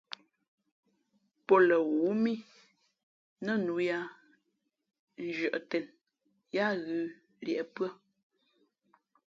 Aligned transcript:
Pō 1.45 1.55
lαghoó 1.67 2.11
mí 2.23 2.33
nά 3.45 3.51
nǔ 3.65 3.73
yāā 3.89 4.05
nzhʉ̄ᾱꞌ 5.25 5.63
tēn 5.69 5.85
yáá 6.55 6.71
ghʉ̌ 6.83 7.03
līēʼ 7.45 7.67
pʉ́ά. 7.75 7.89